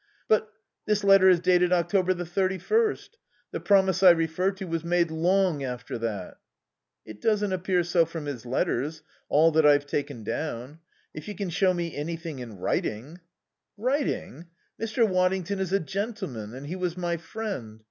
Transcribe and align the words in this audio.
"But 0.27 0.51
this 0.87 1.03
letter 1.03 1.29
is 1.29 1.39
dated 1.39 1.71
October 1.71 2.15
the 2.15 2.25
thirty 2.25 2.57
first. 2.57 3.19
The 3.51 3.59
promise 3.59 4.01
I 4.01 4.09
refer 4.09 4.49
to 4.53 4.65
was 4.65 4.83
made 4.83 5.11
long 5.11 5.63
after 5.63 5.99
that." 5.99 6.37
"It 7.05 7.21
doesn't 7.21 7.53
appear 7.53 7.83
so 7.83 8.05
from 8.07 8.25
his 8.25 8.43
letters 8.43 9.03
all 9.29 9.51
that 9.51 9.63
I've 9.63 9.85
taken 9.85 10.23
down. 10.23 10.79
If 11.13 11.27
you 11.27 11.35
can 11.35 11.51
show 11.51 11.71
me 11.75 11.95
anything 11.95 12.39
in 12.39 12.57
writing" 12.57 13.19
"Writing? 13.89 14.47
Mr. 14.81 15.07
Waddington 15.07 15.59
is 15.59 15.71
a 15.71 15.79
gentleman 15.79 16.55
and 16.55 16.65
he 16.65 16.75
was 16.75 16.97
my 16.97 17.17
friend. 17.17 17.79